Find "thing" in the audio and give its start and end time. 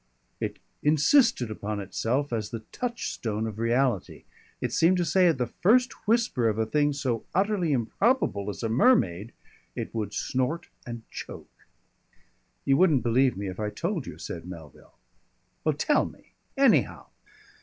6.65-6.91